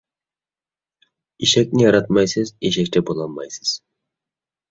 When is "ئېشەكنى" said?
1.43-1.85